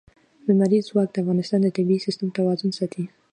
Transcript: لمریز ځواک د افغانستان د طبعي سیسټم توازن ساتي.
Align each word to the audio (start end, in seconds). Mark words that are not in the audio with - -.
لمریز 0.47 0.83
ځواک 0.89 1.09
د 1.11 1.17
افغانستان 1.23 1.59
د 1.63 1.67
طبعي 1.77 1.97
سیسټم 2.05 2.27
توازن 2.37 2.69
ساتي. 2.79 3.03